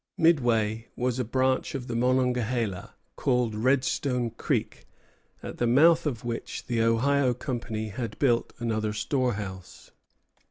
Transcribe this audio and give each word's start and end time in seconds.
Midway 0.17 0.87
was 0.95 1.19
a 1.19 1.23
branch 1.23 1.75
of 1.75 1.85
the 1.85 1.95
Monongahela 1.95 2.95
called 3.15 3.53
Redstone 3.53 4.31
Creek, 4.31 4.87
at 5.43 5.59
the 5.59 5.67
mouth 5.67 6.07
of 6.07 6.25
which 6.25 6.65
the 6.65 6.81
Ohio 6.81 7.35
Company 7.35 7.89
had 7.89 8.17
built 8.17 8.51
another 8.57 8.93
storehouse. 8.93 9.91